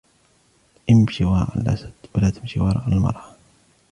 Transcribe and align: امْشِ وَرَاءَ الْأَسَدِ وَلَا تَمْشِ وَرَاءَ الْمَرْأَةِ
امْشِ 0.89 1.21
وَرَاءَ 1.21 1.57
الْأَسَدِ 1.57 1.93
وَلَا 2.15 2.29
تَمْشِ 2.29 2.57
وَرَاءَ 2.57 2.87
الْمَرْأَةِ 2.87 3.35